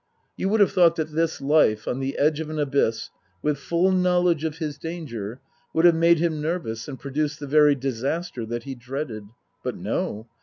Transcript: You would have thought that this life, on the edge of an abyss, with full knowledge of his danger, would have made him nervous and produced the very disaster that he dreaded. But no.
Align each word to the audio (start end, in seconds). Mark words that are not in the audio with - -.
You 0.35 0.49
would 0.49 0.61
have 0.61 0.71
thought 0.71 0.95
that 0.95 1.11
this 1.11 1.39
life, 1.41 1.87
on 1.87 1.99
the 1.99 2.17
edge 2.17 2.39
of 2.39 2.49
an 2.49 2.57
abyss, 2.57 3.11
with 3.43 3.59
full 3.59 3.91
knowledge 3.91 4.43
of 4.43 4.57
his 4.57 4.79
danger, 4.79 5.39
would 5.75 5.85
have 5.85 5.93
made 5.93 6.17
him 6.17 6.41
nervous 6.41 6.87
and 6.87 6.99
produced 6.99 7.39
the 7.39 7.45
very 7.45 7.75
disaster 7.75 8.43
that 8.47 8.63
he 8.63 8.73
dreaded. 8.73 9.25
But 9.63 9.77
no. 9.77 10.25